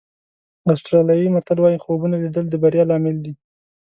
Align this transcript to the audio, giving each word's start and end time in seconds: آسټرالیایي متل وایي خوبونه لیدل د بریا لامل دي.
آسټرالیایي 0.73 1.27
متل 1.35 1.57
وایي 1.61 1.77
خوبونه 1.83 2.15
لیدل 2.23 2.45
د 2.49 2.55
بریا 2.63 2.83
لامل 2.89 3.17
دي. 3.25 3.33